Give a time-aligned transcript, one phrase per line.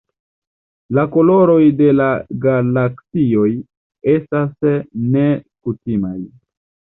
[0.97, 2.07] La koloroj de la
[2.45, 3.45] galaksioj
[4.15, 4.69] estas
[5.17, 6.17] nekutimaj.